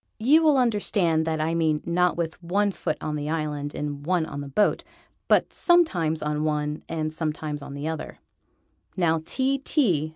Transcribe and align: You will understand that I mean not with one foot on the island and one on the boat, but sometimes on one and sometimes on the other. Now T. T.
You 0.17 0.41
will 0.41 0.57
understand 0.57 1.25
that 1.27 1.39
I 1.39 1.53
mean 1.53 1.83
not 1.85 2.17
with 2.17 2.41
one 2.41 2.71
foot 2.71 2.97
on 3.01 3.15
the 3.15 3.29
island 3.29 3.75
and 3.75 4.03
one 4.03 4.25
on 4.25 4.41
the 4.41 4.47
boat, 4.47 4.83
but 5.27 5.53
sometimes 5.53 6.23
on 6.23 6.43
one 6.43 6.81
and 6.89 7.13
sometimes 7.13 7.61
on 7.61 7.75
the 7.75 7.87
other. 7.87 8.17
Now 8.97 9.21
T. 9.23 9.59
T. 9.59 10.09